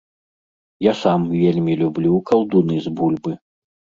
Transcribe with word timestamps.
Я 0.85 0.93
сам 1.01 1.21
вельмі 1.41 1.73
люблю 1.83 2.13
калдуны 2.31 2.75
з 2.87 2.97
бульбы. 3.01 3.37